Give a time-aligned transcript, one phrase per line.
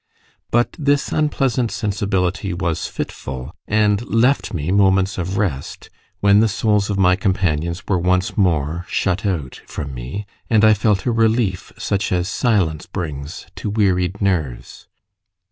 [0.49, 6.89] But this unpleasant sensibility was fitful, and left me moments of rest, when the souls
[6.89, 11.71] of my companions were once more shut out from me, and I felt a relief
[11.77, 14.87] such as silence brings to wearied nerves.